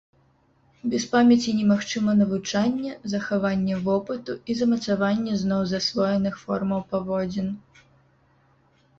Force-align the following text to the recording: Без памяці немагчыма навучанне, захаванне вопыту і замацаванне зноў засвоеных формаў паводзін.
Без 0.91 1.03
памяці 1.15 1.51
немагчыма 1.57 2.13
навучанне, 2.21 2.93
захаванне 3.13 3.75
вопыту 3.87 4.35
і 4.53 4.55
замацаванне 4.61 5.33
зноў 5.43 5.61
засвоеных 5.73 6.33
формаў 6.45 6.81
паводзін. 6.95 7.47